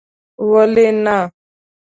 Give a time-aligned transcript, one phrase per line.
[0.51, 1.17] ولي نه